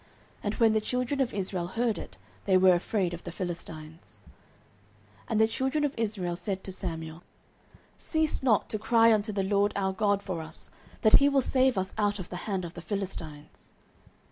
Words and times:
And 0.41 0.55
when 0.55 0.73
the 0.73 0.81
children 0.81 1.21
of 1.21 1.31
Israel 1.31 1.67
heard 1.67 1.99
it, 1.99 2.17
they 2.45 2.57
were 2.57 2.73
afraid 2.73 3.13
of 3.13 3.23
the 3.23 3.31
Philistines. 3.31 4.19
09:007:008 5.29 5.29
And 5.29 5.39
the 5.39 5.47
children 5.47 5.83
of 5.83 5.93
Israel 5.95 6.35
said 6.35 6.63
to 6.63 6.71
Samuel, 6.71 7.21
Cease 7.99 8.41
not 8.41 8.67
to 8.71 8.79
cry 8.79 9.13
unto 9.13 9.31
the 9.31 9.43
LORD 9.43 9.73
our 9.75 9.93
God 9.93 10.23
for 10.23 10.41
us, 10.41 10.71
that 11.01 11.19
he 11.19 11.29
will 11.29 11.39
save 11.41 11.77
us 11.77 11.93
out 11.99 12.17
of 12.17 12.29
the 12.29 12.37
hand 12.49 12.65
of 12.65 12.73
the 12.73 12.81
Philistines. 12.81 13.73